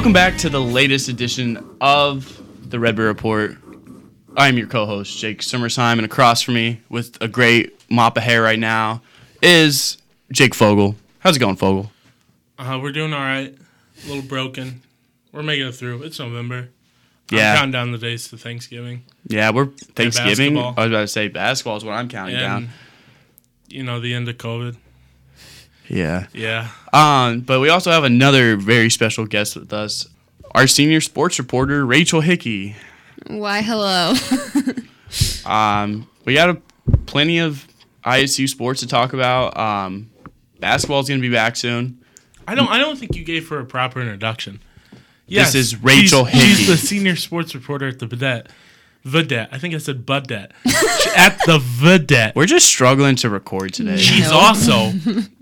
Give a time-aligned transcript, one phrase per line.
[0.00, 2.40] Welcome back to the latest edition of
[2.70, 3.58] the Red Bear Report.
[4.34, 8.40] I'm your co-host Jake Summersheim, and across from me, with a great mop of hair
[8.40, 9.02] right now,
[9.42, 9.98] is
[10.32, 10.96] Jake Fogel.
[11.18, 11.92] How's it going, Fogel?
[12.58, 13.54] Uh, we're doing all right.
[14.02, 14.80] A little broken.
[15.32, 16.02] We're making it through.
[16.04, 16.70] It's November.
[17.30, 17.50] Yeah.
[17.52, 19.04] I'm counting down the days to Thanksgiving.
[19.26, 20.56] Yeah, we're Thanksgiving.
[20.56, 22.68] I was about to say basketball is what I'm counting And, down.
[23.68, 24.76] you know, the end of COVID.
[25.90, 26.26] Yeah.
[26.32, 26.68] Yeah.
[26.92, 30.06] Um, but we also have another very special guest with us,
[30.52, 32.76] our senior sports reporter Rachel Hickey.
[33.26, 34.14] Why, hello.
[35.44, 36.54] Um, we got a,
[37.06, 37.66] plenty of
[38.04, 39.56] ISU sports to talk about.
[39.56, 40.10] Um,
[40.60, 42.04] basketball's gonna be back soon.
[42.46, 44.60] I don't I don't think you gave her a proper introduction.
[45.26, 48.46] Yes, This is Rachel she's, she's the senior sports reporter at the Vidette.
[49.04, 49.48] Vidette.
[49.52, 50.50] I think I said Budette.
[51.16, 52.34] at the Vidette.
[52.34, 53.96] We're just struggling to record today.
[53.96, 54.92] She's also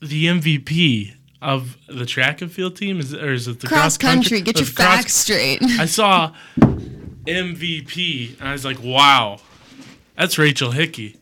[0.00, 3.00] the MVP of the track and field team.
[3.00, 5.62] Is it, or is it the cross country, get your the cross- facts straight.
[5.78, 6.32] I saw
[7.26, 9.38] MVP and I was like, wow,
[10.16, 11.16] that's Rachel Hickey.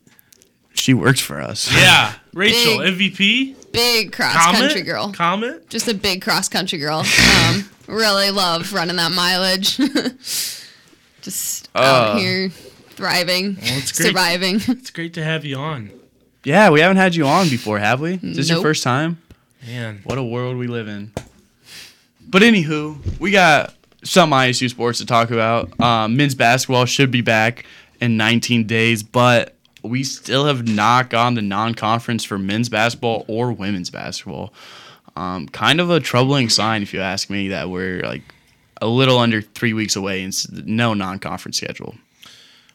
[0.75, 1.73] She works for us.
[1.73, 2.99] Yeah, Rachel Big.
[3.13, 3.73] MVP.
[3.73, 4.59] Big cross Comment.
[4.65, 5.13] country girl.
[5.13, 5.69] Comment.
[5.69, 7.05] Just a big cross country girl.
[7.49, 9.77] Um, really love running that mileage.
[11.21, 14.07] Just Uh, out here thriving, it's great.
[14.09, 14.61] surviving.
[14.69, 15.91] It's great to have you on,
[16.45, 18.15] Yeah, we haven't had you on before, have we?
[18.15, 19.19] Is this your first time?
[19.67, 20.01] man.
[20.05, 21.13] What a world we live in.
[22.21, 25.79] But anywho, we got some ISU sports to talk about.
[25.81, 27.65] Um, men's basketball should be back
[28.01, 33.53] in 19 days, but we still have not gone to non-conference for men's basketball or
[33.53, 34.53] women's basketball.
[35.15, 38.23] Um, kind of a troubling sign, if you ask me, that we're like
[38.81, 41.95] a little under three weeks away and no non-conference schedule.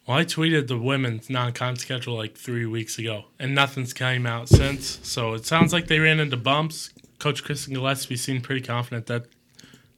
[0.07, 4.47] Well, I tweeted the women's non-con schedule like three weeks ago, and nothing's came out
[4.47, 4.99] since.
[5.03, 6.91] So it sounds like they ran into bumps.
[7.19, 9.25] Coach Kristen Gillespie seemed pretty confident that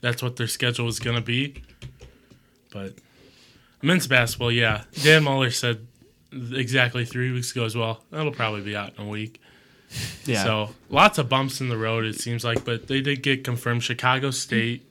[0.01, 1.61] that's what their schedule was going to be.
[2.72, 2.95] But
[3.84, 5.85] men's basketball, yeah, Dan Muller said
[6.31, 8.03] exactly three weeks ago as well.
[8.09, 9.39] That'll probably be out in a week.
[10.25, 10.44] Yeah.
[10.44, 13.84] So lots of bumps in the road, it seems like, but they did get confirmed.
[13.84, 14.88] Chicago State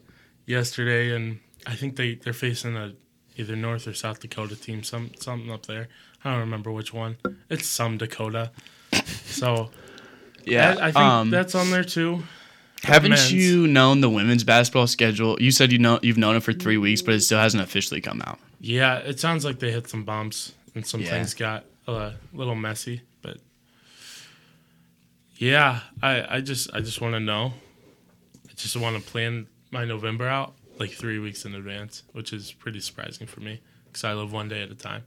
[0.47, 2.95] yesterday, and I think they they're facing a
[3.39, 5.89] either North or South Dakota team, some something up there.
[6.25, 7.17] I don't remember which one.
[7.49, 8.51] It's some Dakota.
[9.25, 9.71] So
[10.45, 12.23] yeah, I, I think um, that's on there too.
[12.83, 13.33] Haven't men's.
[13.33, 15.37] you known the women's basketball schedule?
[15.41, 18.01] You said you know you've known it for three weeks, but it still hasn't officially
[18.01, 18.39] come out.
[18.61, 21.11] Yeah, it sounds like they hit some bumps and some Yeah.
[21.11, 23.39] things got a little messy, but
[25.37, 27.53] yeah, I, I just I just want to know.
[28.49, 32.53] I just want to plan my November out like three weeks in advance, which is
[32.53, 35.03] pretty surprising for me because I live one day at a time.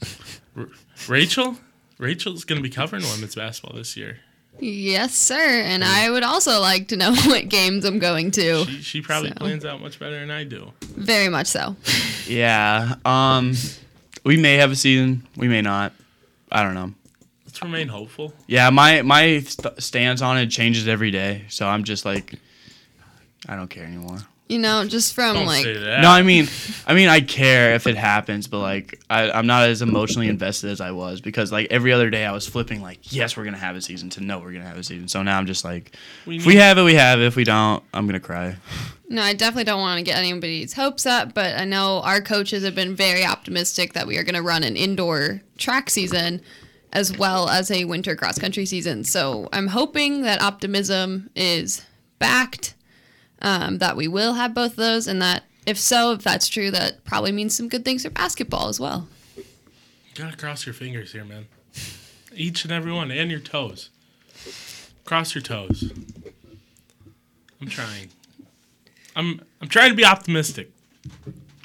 [0.56, 0.68] R-
[1.08, 1.56] Rachel,
[1.98, 4.18] Rachel's gonna be covering women's basketball this year.
[4.58, 5.60] yes, sir.
[5.64, 8.64] And I would also like to know what games I'm going to.
[8.66, 9.34] She, she probably So.
[9.36, 10.72] plans out much better than I do.
[10.82, 11.76] Very much so.
[12.26, 12.94] Yeah.
[13.04, 13.54] Um,
[14.24, 15.26] we may have a season.
[15.36, 15.92] We may not.
[16.50, 16.92] I don't know.
[17.44, 18.32] Let's remain hopeful.
[18.46, 22.34] Yeah, my my st- stance on it changes every day, so I'm just like,
[23.48, 24.18] I don't care anymore.
[24.48, 26.02] You know, just from Don't like say that.
[26.02, 26.46] No, I mean,
[26.86, 30.70] I mean, I care if it happens, but like, I, I'm not as emotionally invested
[30.70, 33.56] as I was because like every other day I was flipping like, yes, we're gonna
[33.56, 35.08] have a season to no, we're gonna have a season.
[35.08, 35.96] So now I'm just like,
[36.26, 37.24] we if we have it, we have it.
[37.24, 38.56] If we don't, I'm gonna cry.
[39.08, 42.64] No, I definitely don't want to get anybody's hopes up, but I know our coaches
[42.64, 46.40] have been very optimistic that we are going to run an indoor track season
[46.92, 49.04] as well as a winter cross country season.
[49.04, 51.84] So I'm hoping that optimism is
[52.18, 52.74] backed,
[53.42, 56.70] um, that we will have both of those, and that if so, if that's true,
[56.70, 59.08] that probably means some good things for basketball as well.
[59.36, 59.44] You
[60.14, 61.46] gotta cross your fingers here, man.
[62.34, 63.90] Each and every one, and your toes.
[65.04, 65.92] Cross your toes.
[67.60, 68.08] I'm trying.
[69.14, 70.70] I'm I'm trying to be optimistic.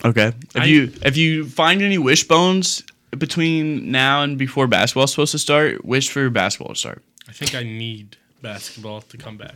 [0.04, 0.28] Okay.
[0.56, 2.84] If I- you if you find any wishbones
[3.18, 7.04] between now and before basketball's supposed to start, wish for basketball to start.
[7.28, 9.56] I think I need basketball to come back.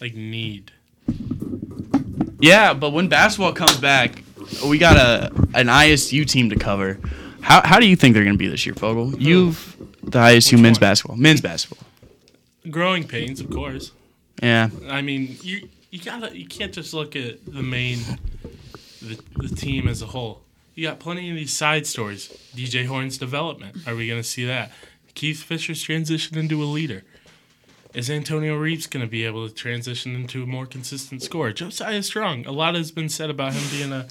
[0.00, 0.72] Like need.
[2.40, 4.22] Yeah, but when basketball comes back,
[4.66, 6.98] we got a an ISU team to cover.
[7.40, 9.12] How how do you think they're gonna be this year, Fogel?
[9.14, 9.18] Oh.
[9.18, 10.80] You've the ISU Which men's one?
[10.80, 11.86] basketball, men's basketball.
[12.70, 13.92] Growing pains, of course.
[14.42, 17.98] Yeah, I mean, you you gotta you can't just look at the main
[19.00, 20.42] the, the team as a whole.
[20.74, 22.28] You got plenty of these side stories.
[22.54, 23.86] DJ Horn's development.
[23.86, 24.72] Are we gonna see that?
[25.14, 27.04] Keith Fisher's transition into a leader.
[27.94, 31.52] Is Antonio Reeves going to be able to transition into a more consistent scorer?
[31.52, 32.44] Josiah Strong.
[32.44, 34.06] A lot has been said about him being a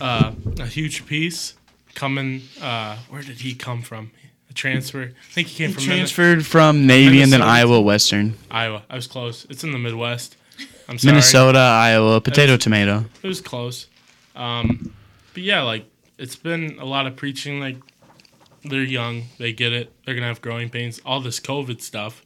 [0.00, 1.54] uh, a huge piece.
[1.94, 4.10] Coming, uh, where did he come from?
[4.50, 5.02] A transfer.
[5.02, 6.14] I think he came from Minnesota.
[6.14, 8.34] transferred from Navy and then Iowa Western.
[8.50, 8.82] Iowa.
[8.90, 9.46] I was close.
[9.48, 10.36] It's in the Midwest.
[10.88, 11.12] I'm sorry.
[11.12, 13.04] Minnesota, Iowa, potato, tomato.
[13.22, 13.86] It was close.
[14.34, 14.92] Um,
[15.34, 15.86] but yeah, like
[16.18, 17.60] it's been a lot of preaching.
[17.60, 17.76] Like
[18.64, 19.92] they're young, they get it.
[20.04, 21.00] They're gonna have growing pains.
[21.04, 22.24] All this COVID stuff,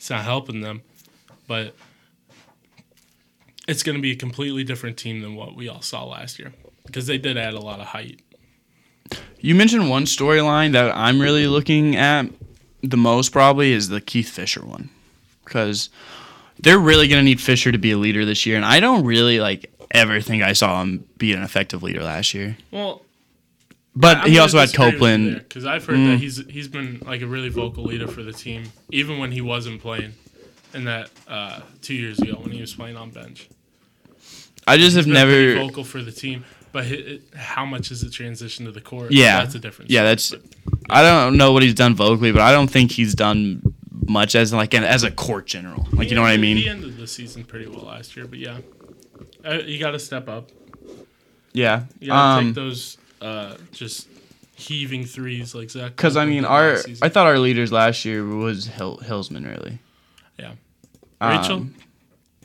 [0.00, 0.80] it's not helping them.
[1.46, 1.74] But
[3.68, 6.54] it's gonna be a completely different team than what we all saw last year
[6.86, 8.22] because they did add a lot of height.
[9.40, 12.30] You mentioned one storyline that I'm really looking at
[12.82, 14.88] the most probably is the Keith Fisher one.
[15.44, 15.90] Because
[16.58, 18.56] they're really going to need Fisher to be a leader this year.
[18.56, 22.32] And I don't really like ever think I saw him be an effective leader last
[22.32, 22.56] year.
[22.70, 23.02] Well,
[23.96, 25.34] But he also had Copeland.
[25.38, 28.64] because I've heard that he's he's been like a really vocal leader for the team,
[28.90, 30.14] even when he wasn't playing.
[30.72, 33.48] In that uh, two years ago when he was playing on bench.
[34.68, 35.66] I just have been pretty never.
[35.66, 39.10] vocal for the team, but hi it, how much is it transition to the court?
[39.10, 39.40] Yeah.
[39.40, 39.90] that's a difference.
[39.90, 40.32] Yeah, that's.
[40.88, 43.62] I don't know what he's done vocally, but I don't think he's done
[44.06, 45.88] much as like an, as a court general.
[45.92, 46.56] Like you know what I mean?
[46.56, 48.58] He ended the season pretty well last year, but yeah,
[49.44, 50.50] uh, you got to step up.
[51.52, 51.84] Yeah.
[51.98, 54.08] You got to Um, take those uh, just
[54.56, 55.96] heaving threes like Zach.
[55.96, 56.78] Because I mean, our.
[57.02, 59.78] I thought our leaders last year was Hill, Hillsman really.
[60.38, 60.52] yeah.
[61.20, 61.70] Um, Rachel, do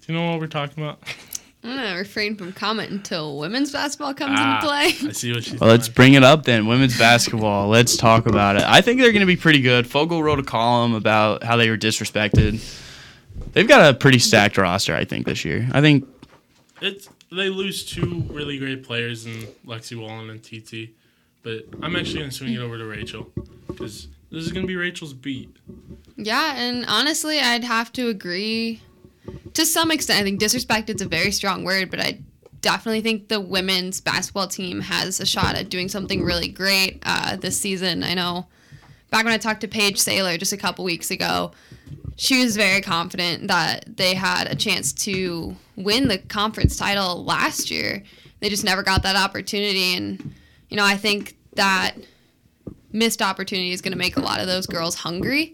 [0.07, 0.99] you know what we're talking about?
[1.63, 5.09] I'm gonna refrain from comment until women's basketball comes Ah, into play.
[5.09, 6.67] I see what she's Well, let's bring it up then.
[6.67, 7.69] Women's basketball.
[7.69, 8.61] Let's talk about it.
[8.63, 9.87] I think they're going to be pretty good.
[9.87, 12.61] Fogel wrote a column about how they were disrespected.
[13.53, 15.67] They've got a pretty stacked roster, I think, this year.
[15.71, 16.07] I think
[16.81, 20.91] It's they lose two really great players in Lexi Wallen and TT,
[21.43, 23.31] but I'm actually gonna swing it over to Rachel
[23.67, 25.55] because this is gonna be Rachel's beat.
[26.17, 28.81] Yeah, and honestly, I'd have to agree
[29.53, 30.19] to some extent.
[30.19, 32.19] I think disrespect is a very strong word, but I
[32.61, 37.35] definitely think the women's basketball team has a shot at doing something really great uh,
[37.35, 38.03] this season.
[38.03, 38.47] I know
[39.11, 41.51] back when I talked to Paige Saylor just a couple weeks ago,
[42.15, 47.69] she was very confident that they had a chance to win the conference title last
[47.69, 48.03] year.
[48.39, 50.33] They just never got that opportunity, and
[50.69, 51.95] you know, I think that
[52.91, 55.53] missed opportunity is going to make a lot of those girls hungry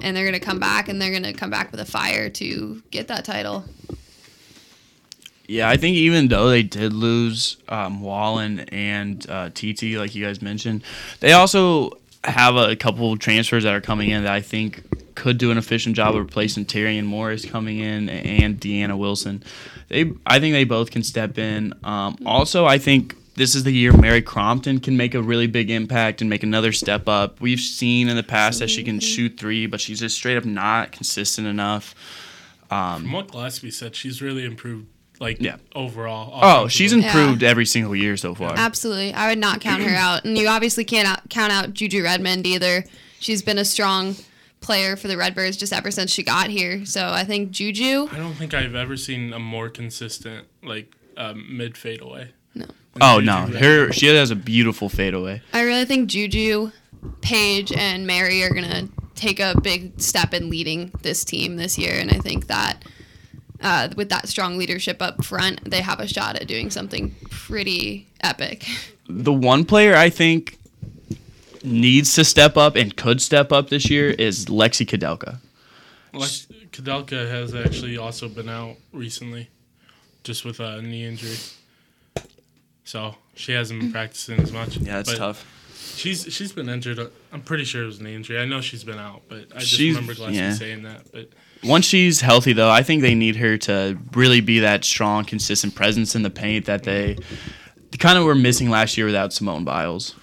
[0.00, 2.28] and they're going to come back and they're going to come back with a fire
[2.28, 3.64] to get that title.
[5.46, 10.24] Yeah, I think even though they did lose um, Wallen and uh, TT, like you
[10.24, 10.82] guys mentioned,
[11.20, 14.82] they also have a couple transfers that are coming in that I think
[15.14, 19.42] could do an efficient job of replacing Tyrion Morris coming in and Deanna Wilson.
[19.88, 21.72] They, I think they both can step in.
[21.84, 25.70] Um, also, I think this is the year Mary Crompton can make a really big
[25.70, 27.40] impact and make another step up.
[27.40, 30.44] We've seen in the past that she can shoot three, but she's just straight up
[30.44, 31.94] not consistent enough.
[32.68, 34.86] From what Gillespie said, she's really improved.
[35.20, 35.56] Like Yeah.
[35.76, 36.40] overall.
[36.42, 37.20] Oh, she's offensively.
[37.22, 38.52] improved every single year so far.
[38.56, 39.14] Absolutely.
[39.14, 40.24] I would not count her out.
[40.24, 42.84] And you obviously can't out, count out Juju Redmond either.
[43.20, 44.16] She's been a strong
[44.64, 46.84] player for the Redbirds just ever since she got here.
[46.84, 51.56] So I think Juju, I don't think I've ever seen a more consistent like um,
[51.56, 52.32] mid fadeaway.
[52.54, 52.66] No.
[53.00, 53.64] Oh Juju no, Redmond.
[53.64, 55.42] her she has a beautiful fadeaway.
[55.52, 56.70] I really think Juju,
[57.20, 61.78] Paige, and Mary are going to take a big step in leading this team this
[61.78, 61.94] year.
[61.94, 62.84] And I think that
[63.60, 68.08] uh, with that strong leadership up front, they have a shot at doing something pretty
[68.22, 68.66] epic.
[69.08, 70.58] The one player I think
[71.64, 75.38] needs to step up and could step up this year is Lexi Kadelka.
[76.12, 76.30] Like
[76.70, 79.48] Kadelka has actually also been out recently,
[80.22, 81.36] just with a knee injury.
[82.84, 84.76] So she hasn't been practicing as much.
[84.76, 85.50] Yeah, but tough.
[85.96, 86.98] She's she's been injured.
[87.32, 88.38] I'm pretty sure it was an injury.
[88.38, 90.52] I know she's been out, but I just She's- remember Gillespie yeah.
[90.54, 91.10] saying that.
[91.12, 91.30] But
[91.62, 95.74] Once she's healthy, though, I think they need her to really be that strong, consistent
[95.74, 97.16] presence in the paint that they
[97.98, 100.14] kind of were missing last year without Simone Biles.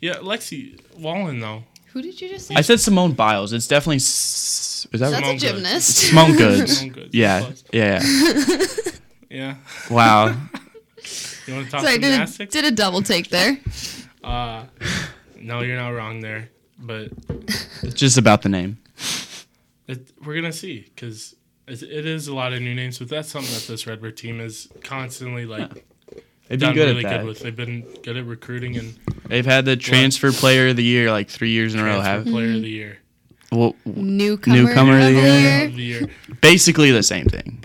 [0.00, 1.64] Yeah, Lexi Wallen though.
[1.92, 2.54] Who did you just say?
[2.54, 3.52] I said Simone Biles.
[3.52, 5.42] It's definitely S- is that That's a Simone Goods.
[5.42, 5.96] gymnast.
[5.96, 6.76] Simone Goods.
[6.78, 7.64] Simone Goods, Yeah, close.
[7.72, 8.02] yeah.
[9.30, 9.56] Yeah.
[9.90, 10.36] Wow.
[11.46, 12.52] You want to talk Sorry, did a, gymnastics?
[12.52, 13.56] did a double take there.
[14.24, 14.64] Uh,
[15.38, 16.50] no, you're not wrong there.
[16.76, 17.10] But
[17.84, 18.78] It's just about the name.
[19.86, 21.36] it, we're gonna see because
[21.68, 22.98] it, it is a lot of new names.
[22.98, 25.72] But that's something that this Redbird team is constantly like
[26.48, 27.18] They've been done good really at that.
[27.18, 27.38] good with.
[27.40, 31.28] They've been good at recruiting and They've had the transfer player of the year like
[31.28, 32.00] three years in a row.
[32.00, 32.98] transfer Have player of the year.
[33.52, 35.66] well, Newcomer, Newcomer of the year.
[35.66, 36.08] Of the year.
[36.40, 37.62] basically the same thing.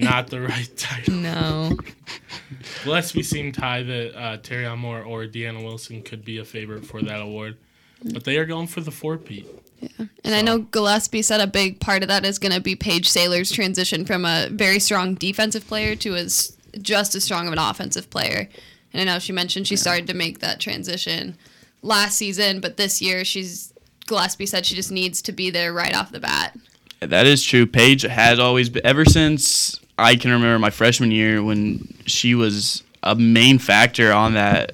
[0.00, 1.14] not the right title.
[1.14, 1.76] No.
[2.84, 7.02] Gillespie seemed high that uh, Terry Moore or Deanna Wilson could be a favorite for
[7.02, 7.56] that award.
[8.04, 9.46] But they are going for the four-peat.
[9.80, 10.06] Yeah.
[10.24, 13.08] And I know Gillespie said a big part of that is going to be Paige
[13.08, 17.58] Saylor's transition from a very strong defensive player to as just as strong of an
[17.58, 18.48] offensive player.
[18.92, 21.36] And I know she mentioned she started to make that transition
[21.82, 23.72] last season, but this year she's
[24.06, 26.56] Gillespie said she just needs to be there right off the bat.
[27.00, 27.66] That is true.
[27.66, 32.82] Paige has always been ever since I can remember my freshman year when she was
[33.02, 34.72] a main factor on that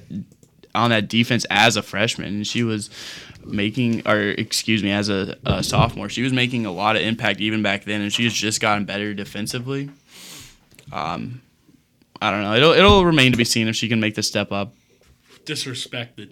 [0.75, 2.89] on that defense as a freshman, and she was
[3.43, 7.39] making, or excuse me, as a, a sophomore, she was making a lot of impact
[7.39, 9.89] even back then, and she's just gotten better defensively.
[10.91, 11.41] Um,
[12.21, 12.53] I don't know.
[12.53, 14.73] It'll it'll remain to be seen if she can make the step up.
[15.45, 16.31] Disrespected.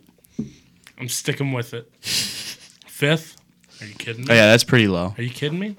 [0.97, 1.91] I'm sticking with it.
[2.01, 3.37] Fifth?
[3.81, 4.27] Are you kidding me?
[4.31, 5.13] Oh yeah, that's pretty low.
[5.17, 5.75] Are you kidding me?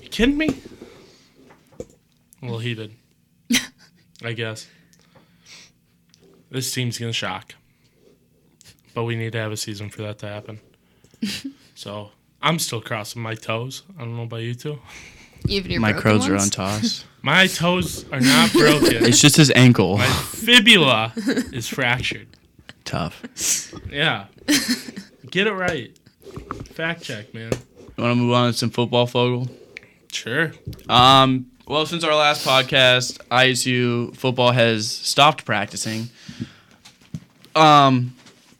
[0.00, 0.48] You kidding me?
[2.42, 2.94] A little heated.
[4.22, 4.66] I guess.
[6.50, 7.54] This team's gonna shock.
[8.94, 10.60] But we need to have a season for that to happen.
[11.74, 12.10] so
[12.42, 13.82] I'm still crossing my toes.
[13.96, 14.78] I don't know about you two.
[15.48, 16.44] Even your My broken crows are ones?
[16.44, 17.04] on toss.
[17.22, 19.04] My toes are not broken.
[19.04, 19.98] it's just his ankle.
[19.98, 21.12] my fibula
[21.52, 22.28] is fractured.
[22.86, 23.74] Tough.
[23.90, 24.24] Yeah.
[25.30, 25.94] Get it right.
[26.72, 27.52] Fact check, man.
[27.78, 29.48] You want to move on to some football, Fogel?
[30.10, 30.52] Sure.
[30.88, 36.08] Um, well, since our last podcast, ISU football has stopped practicing.
[37.54, 38.14] Um,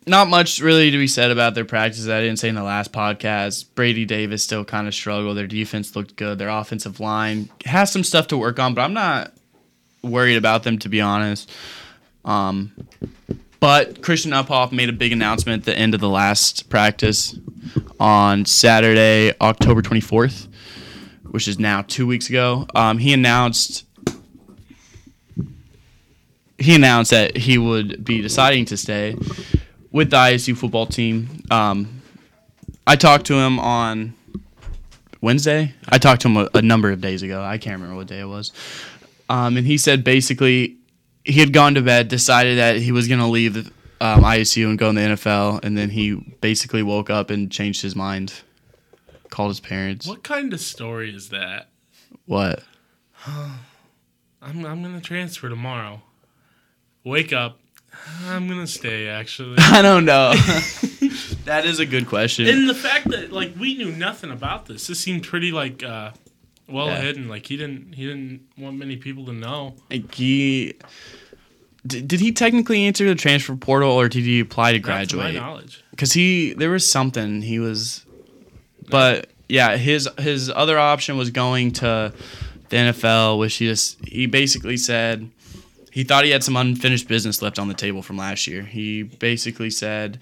[0.07, 2.09] not much really to be said about their practices.
[2.09, 3.67] I didn't say in the last podcast.
[3.75, 5.37] Brady Davis still kind of struggled.
[5.37, 6.39] Their defense looked good.
[6.39, 9.33] Their offensive line has some stuff to work on, but I'm not
[10.03, 11.51] worried about them to be honest.
[12.25, 12.73] Um,
[13.61, 17.39] but Christian Uphoff made a big announcement at the end of the last practice
[17.99, 20.49] on Saturday, October 24th
[21.31, 23.87] which is now two weeks ago, um, he announced
[26.59, 29.17] he announced that he would be deciding to stay
[29.93, 31.43] with the ISU football team.
[31.51, 32.03] Um,
[32.87, 34.15] I talked to him on
[35.21, 35.75] Wednesday.
[35.89, 37.43] I talked to him a, a number of days ago.
[37.43, 38.53] I can't remember what day it was,
[39.29, 40.77] um, and he said basically
[41.25, 43.71] he had gone to bed, decided that he was going to leave
[44.01, 47.83] um, ISU and go in the NFL, and then he basically woke up and changed
[47.83, 48.33] his mind.
[49.29, 50.09] Called his parents.
[50.09, 51.69] What kind of story is that?
[52.27, 52.65] What?
[53.27, 53.61] I'm
[54.43, 56.03] I'm gonna transfer tomorrow.
[57.05, 57.61] Wake up.
[58.27, 59.57] I'm gonna stay actually.
[59.59, 60.33] I don't know.
[61.45, 62.47] that is a good question.
[62.47, 66.11] and the fact that like we knew nothing about this, this seemed pretty like uh
[66.69, 67.01] well Yeah.
[67.01, 67.29] hidden.
[67.29, 69.75] Like he didn't he didn't want many people to know.
[69.91, 70.75] Like, he
[71.87, 75.17] did, did he technically enter the transfer portal or did he apply to Not to
[75.17, 75.35] my graduate?
[75.35, 75.85] knowledge.
[75.91, 78.05] Because he there was something he was,
[78.89, 82.13] but yeah, his his other option was going to
[82.69, 85.31] the NFL, which he just he basically said
[85.91, 88.63] he thought he had some unfinished business left on the table from last year.
[88.63, 90.19] He basically said.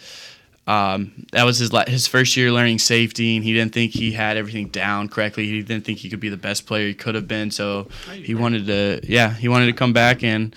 [0.67, 4.13] Um, that was his la- his first year learning safety, and he didn't think he
[4.13, 5.47] had everything down correctly.
[5.47, 7.51] He didn't think he could be the best player he could have been.
[7.51, 10.55] So he wanted to, yeah, he wanted to come back and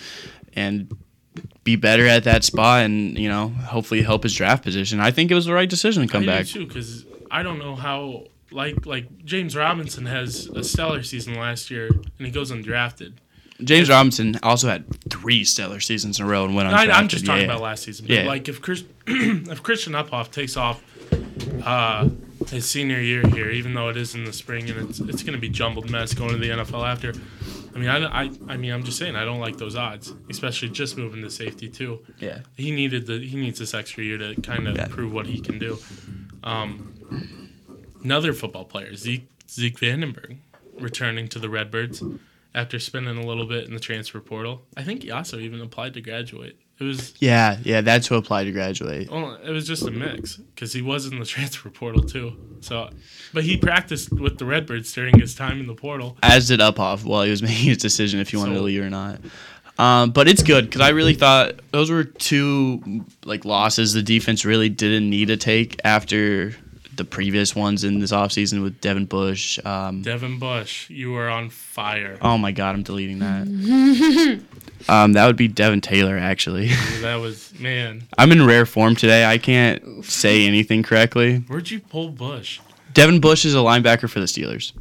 [0.53, 0.93] and
[1.63, 4.99] be better at that spot, and you know, hopefully help his draft position.
[4.99, 6.45] I think it was the right decision to come I back.
[6.47, 11.71] too, because I don't know how like like James Robinson has a stellar season last
[11.71, 13.13] year and he goes undrafted.
[13.63, 16.93] James Robinson also had three stellar seasons in a row and went I, undrafted.
[16.93, 17.47] I'm just talking Yeah.
[17.49, 18.05] about last season.
[18.07, 18.23] But Yeah.
[18.27, 20.81] like if Chris, if Christian Uphoff takes off
[21.65, 22.09] uh,
[22.49, 25.33] his senior year here, even though it is in the spring and it's it's going
[25.33, 27.13] to be jumbled mess going to the NFL after.
[27.73, 30.69] I mean, I, I, I mean, I'm just saying I don't like those odds, especially
[30.69, 31.99] just moving to safety too.
[32.19, 32.39] Yeah.
[32.57, 34.87] He needed the he needs this extra year to kind of Yeah.
[34.87, 35.77] prove what he can do.
[36.43, 36.93] Um,
[38.03, 40.37] another football player, Zeke Zeke Vandenberg,
[40.79, 42.03] returning to the Redbirds
[42.53, 44.61] after spending a little bit in the transfer portal.
[44.75, 46.57] I think he also even applied to graduate.
[46.79, 49.09] It was Yeah, yeah, that's who applied to graduate.
[49.11, 52.35] well, it was just a mix because he was in the transfer portal too.
[52.61, 52.89] So,
[53.33, 56.17] but he practiced with the Redbirds during his time in the portal.
[56.23, 58.89] As did Uphoff while he was making his decision if he wanted to leave or
[58.89, 59.19] not.
[59.77, 64.43] Um, but it's good because I really thought those were two like losses the defense
[64.45, 66.53] really didn't need to take after
[67.01, 69.57] the previous ones in this offseason with Devin Bush.
[69.65, 72.19] Um, Devin Bush, you are on fire.
[72.21, 73.41] oh my God, I'm deleting that.
[74.89, 76.69] um, that would be Devin Taylor actually.
[77.01, 78.03] That was man.
[78.19, 79.25] I'm in rare form today.
[79.25, 81.37] I can't say anything correctly.
[81.47, 82.59] Where'd you pull Bush?
[82.93, 84.73] Devin Bush is a linebacker for the Steelers.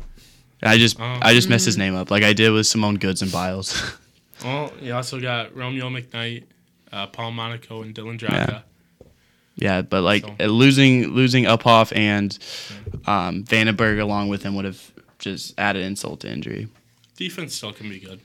[0.62, 1.18] I just Oh.
[1.22, 3.82] I just messed his name up like I did with Simone Goods and Biles.
[4.44, 6.44] Well, you also got Romeo McKnight,
[6.92, 8.48] uh, Paul Monaco, and Dylan Draka.
[8.48, 8.60] yeah,
[9.82, 12.36] but like So- uh, losing losing Uphoff and
[13.06, 14.80] um, Vandenberg along with him would have
[15.18, 16.68] just added insult to injury.
[17.16, 18.20] Defense still can be good.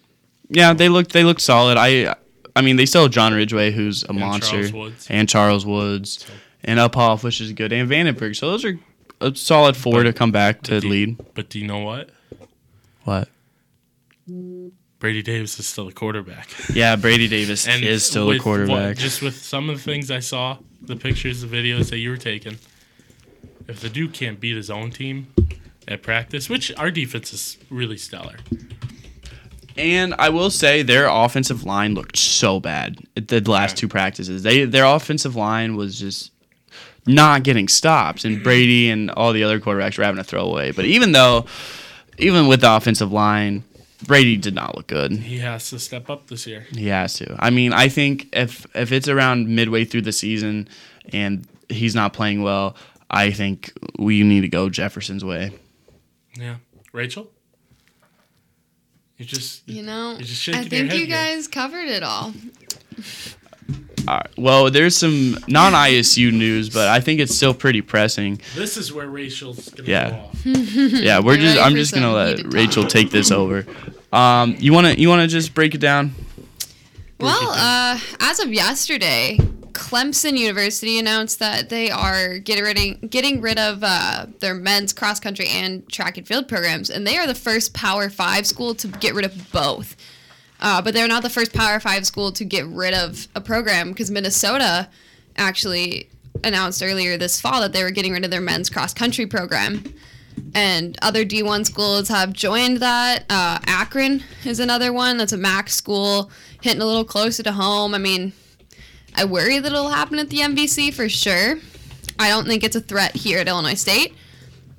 [0.50, 1.78] Yeah, they looked they looked solid.
[1.78, 2.16] I
[2.56, 6.26] I mean they still have John Ridgeway who's a And monster Charles and Charles Woods
[6.64, 8.36] and Uphoff which is good and Vandenberg.
[8.36, 8.80] So those are
[9.22, 11.18] a solid four But- to come back to do- lead.
[11.34, 12.10] But do you know what?
[13.04, 13.28] What?
[15.06, 16.50] Brady Davis is still a quarterback.
[16.74, 18.98] Yeah, Brady Davis And is still a with what- quarterback.
[18.98, 22.18] just with some of the things I saw, the pictures, the videos that you were
[22.18, 22.58] taking,
[23.68, 25.28] if the dude can't beat his own team
[25.88, 28.38] at practice, which our defense is really stellar,
[29.78, 33.82] And I will say their offensive line looked so bad at the last Yeah.
[33.82, 34.42] two practices.
[34.42, 36.32] They their offensive line was just
[37.06, 40.72] not getting stops, and Brady and all the other quarterbacks were having to throw away.
[40.72, 41.46] But even though,
[42.18, 43.64] even with the offensive line,
[44.08, 45.12] Brady did not look good.
[45.14, 46.66] He has to step up this year.
[46.74, 47.36] He has to.
[47.40, 50.68] I mean, I think if if it's around midway through the season
[51.12, 52.76] and he's not playing well,
[53.10, 55.52] I think we need to go Jefferson's way.
[56.38, 56.58] Yeah.
[56.92, 57.30] Rachel?
[59.18, 61.16] You just You know, You're just I shaking your think head you here.
[61.16, 62.34] guys covered it all.
[64.08, 64.30] All right.
[64.38, 68.40] Well, there's some non-ISU news, but I think it's still pretty pressing.
[68.56, 70.10] this is where Rachel's gonna Yeah.
[70.10, 70.46] go off.
[70.46, 71.60] Yeah, we're just.
[71.60, 72.92] I'm just gonna let heated Rachel talk.
[72.92, 73.66] take this over.
[74.14, 76.14] Um, you wanna you wanna just break it down?
[77.20, 79.38] Well, uh, as of yesterday,
[79.72, 85.20] Clemson University announced that they are getting rid getting rid of uh, their men's cross
[85.20, 88.88] country and track and field programs, and they are the first Power Five school to
[88.88, 89.96] get rid of both.
[90.60, 93.90] Uh, but they're not the first Power Five school to get rid of a program
[93.90, 94.90] because Minnesota
[95.38, 96.10] actually
[96.44, 99.84] announced earlier this fall that they were getting rid of their men's cross country program.
[100.54, 103.24] And other D1 schools have joined that.
[103.30, 106.30] Uh, Akron is another one that's a MAC school,
[106.62, 107.94] hitting a little closer to home.
[107.94, 108.34] I mean,
[109.16, 111.58] I worry that it'll happen at the MVC for sure.
[112.20, 114.14] I don't think it's a threat here at Illinois State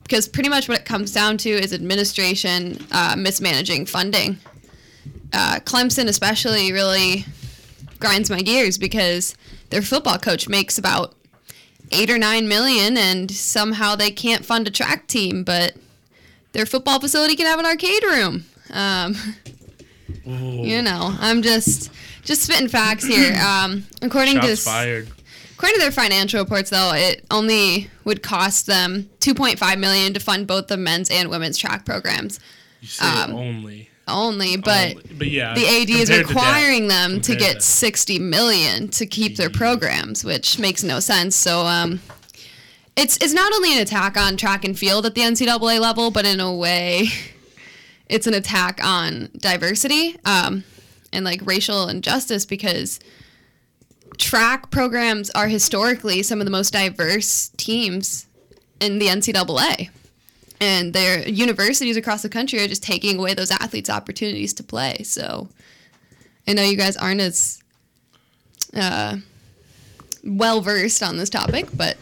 [0.03, 4.39] because pretty much what it comes down to is administration uh, mismanaging funding.
[5.33, 7.25] Uh, Clemson, especially, really
[7.99, 9.35] grinds my gears because
[9.71, 11.15] their football coach makes about
[11.93, 15.75] eight or nine million, and somehow they can't fund a track team, but
[16.53, 18.45] their football facility can have an arcade room.
[18.73, 19.15] Um,
[20.25, 21.91] you know, I'm just
[22.25, 23.35] just spitting facts here.
[23.47, 25.09] Um, according to shots fired.
[25.55, 30.47] according to their financial reports, though, it only would cost them 2.5 million to fund
[30.47, 32.41] both the men's and women's track programs
[32.81, 33.91] You say um, only.
[34.09, 34.93] Only, but.
[34.93, 35.03] Only.
[35.19, 37.63] but yeah, the AD is compared to requiring them to get that.
[37.63, 41.35] 60 million to keep their programs, which makes no sense.
[41.35, 42.01] So um,
[42.97, 46.25] it's it's not only an attack on track and field at the NCAA level, but
[46.25, 47.09] in a way,
[48.09, 50.65] it's an attack on diversity um,
[51.13, 53.01] and like racial injustice because
[54.19, 58.27] track programs are historically some of the most diverse teams
[58.81, 59.91] in the NCAA
[60.61, 65.03] and their universities across the country are just taking away those athletes' opportunities to play.
[65.03, 65.49] So
[66.49, 67.63] I know you guys aren't as
[68.75, 69.17] uh,
[70.25, 71.97] well versed on this topic, but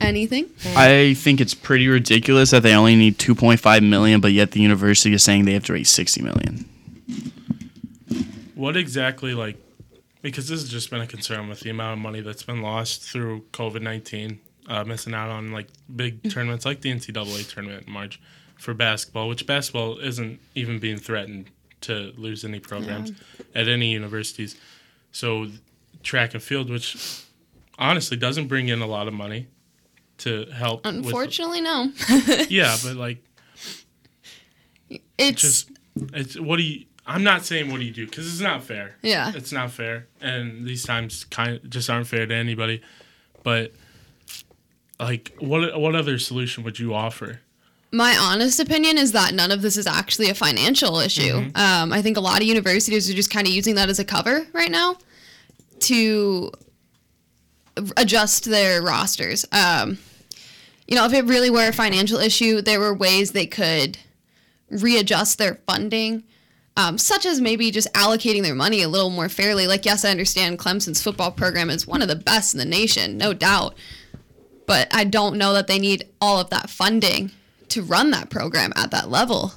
[0.00, 0.48] anything?
[0.76, 5.12] I think it's pretty ridiculous that they only need 2.5 million, but yet the university
[5.12, 6.68] is saying they have to raise 60 million.
[8.54, 9.56] What exactly like?
[10.20, 13.02] Because this has just been a concern with the amount of money that's been lost
[13.02, 17.92] through COVID nineteen, uh, missing out on like big tournaments like the NCAA tournament in
[17.92, 18.20] March
[18.56, 21.46] for basketball, which basketball isn't even being threatened
[21.80, 23.12] to lose any programs
[23.54, 24.56] at any universities.
[25.12, 25.46] So
[26.02, 27.22] track and field, which
[27.78, 29.46] honestly doesn't bring in a lot of money
[30.18, 30.84] to help.
[30.84, 31.92] with- Unfortunately, no.
[32.48, 33.24] yeah, but like
[35.16, 35.70] it's just
[36.12, 38.96] it's what do you i'm not saying what do you do because it's not fair
[39.02, 39.32] Yeah.
[39.34, 42.80] it's not fair and these times kind of just aren't fair to anybody
[43.42, 43.72] but
[45.00, 47.40] like what what other solution would you offer
[47.90, 51.50] my honest opinion is that none of this is actually a financial issue.
[51.54, 54.04] Um, I think a lot of universities are just kind of using that as a
[54.04, 54.96] cover right now
[55.80, 56.52] to
[57.96, 59.46] adjust their rosters.
[59.52, 59.98] Um,
[60.86, 63.98] you know, if it really were a financial issue, there were ways they could
[64.70, 66.24] readjust their funding,
[66.76, 69.66] um, such as maybe just allocating their money a little more fairly.
[69.66, 73.16] Like, yes, I understand Clemson's football program is one of the best in the nation,
[73.16, 73.74] no doubt.
[74.68, 77.32] But I don't know that they need all of that funding
[77.70, 79.52] to run that program at that level.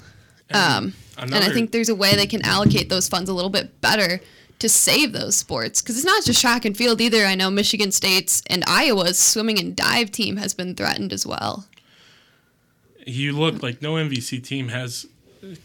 [0.53, 3.79] Um, and I think there's a way they can allocate those funds a little bit
[3.81, 4.19] better
[4.59, 7.25] to save those sports because it's not just track and field either.
[7.25, 11.65] I know Michigan State's and Iowa's swimming and dive team has been threatened as well.
[13.05, 15.07] you look like no mvc team has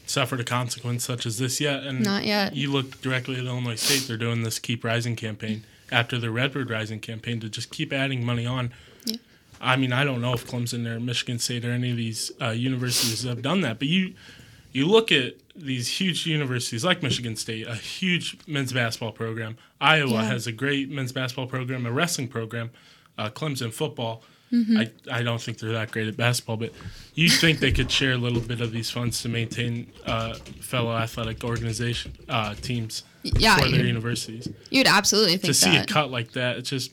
[0.06, 2.56] suffered a consequence such as this yet and Not yet.
[2.56, 6.70] you look directly at illinois state they're doing this keep rising campaign after the redwood
[6.70, 8.72] rising campaign to just keep adding money on
[9.60, 12.50] I mean, I don't know if Clemson or Michigan State or any of these uh,
[12.50, 14.14] universities have done that, but you
[14.72, 19.56] you look at these huge universities like Michigan State, a huge men's basketball program.
[19.80, 20.24] Iowa Yeah.
[20.24, 22.70] has a great men's basketball program, a wrestling program.
[23.16, 24.22] Uh, Clemson football.
[24.52, 24.76] Mm-hmm.
[24.76, 26.72] I, I don't think they're that great at basketball, but
[27.14, 30.92] you think they could share a little bit of these funds to maintain uh, fellow
[30.92, 35.90] athletic organization uh, teams Yeah, for their universities you'd absolutely think to see that.
[35.90, 36.92] a cut like that, it just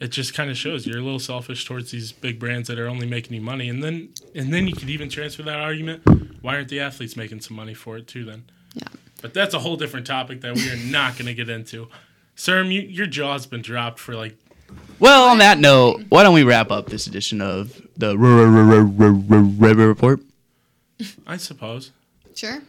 [0.00, 2.88] it just kind of shows you're a little selfish towards these big brands that are
[2.88, 6.06] only making you money, and then and then you could even transfer that argument.
[6.42, 8.24] Why aren't the athletes making some money for it too?
[8.24, 8.88] Then yeah
[9.22, 11.88] But that's a whole different topic that we are not going to get into.
[12.36, 14.38] Serm, you, your jaw's been dropped for like
[15.00, 20.20] Well, on that note, why don't we wrap up this edition of the Rebel Report?
[21.26, 21.90] I suppose.
[22.34, 22.62] Sure.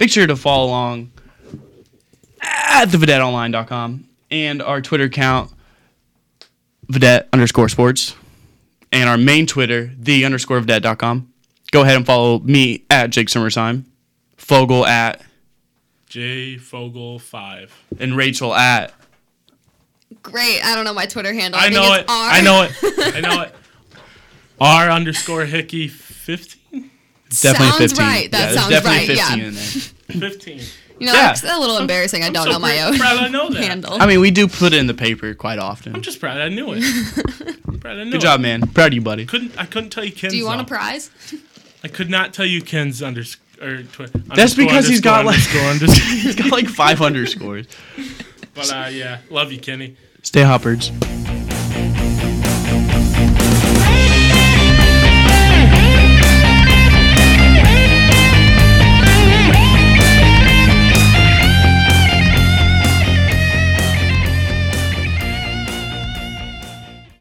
[0.00, 1.12] Make sure to follow along
[2.42, 5.50] at thevidetteonline.com and our Twitter account,
[6.92, 8.14] vidette underscore sports,
[8.92, 11.32] and our main Twitter, the underscore vidette.com.
[11.70, 13.84] Go ahead and follow me at Jake Summersheim,
[14.36, 15.22] Fogel at,
[16.06, 17.72] J Fogel five.
[17.98, 18.92] and Rachel at.
[20.22, 20.62] Great.
[20.64, 21.58] I don't know my Twitter handle.
[21.58, 22.04] I think know it.
[22.06, 22.30] R.
[22.30, 23.14] I know it.
[23.16, 23.54] I know it.
[24.60, 26.90] R underscore Hickey fifteen.
[27.30, 28.06] Definitely Sounds 15.
[28.06, 28.30] right.
[28.30, 29.46] That yeah, sounds definitely right, 15 yeah.
[29.48, 30.30] in there.
[30.30, 30.60] Fifteen.
[31.02, 31.22] You know, Yeah.
[31.32, 32.22] that's a little embarrassing.
[32.22, 33.60] I don't so know my own proud I know that.
[33.64, 34.00] handle.
[34.00, 35.96] I mean, we do put it in the paper quite often.
[35.96, 36.82] I'm just proud I knew it.
[37.80, 38.22] proud I knew Good it.
[38.22, 38.68] job, man.
[38.68, 39.26] Proud of you, buddy.
[39.26, 40.32] Couldn't I couldn't tell you Ken's.
[40.32, 41.10] Do you want a prize?
[41.82, 43.40] I could not tell you Ken's underscore.
[43.60, 46.04] Or twi- That's because he's got, like- underscore, underscore.
[46.16, 47.66] He's got like 500 scores.
[48.54, 49.96] But uh, yeah, love you, Kenny.
[50.22, 50.92] Stay hoppers.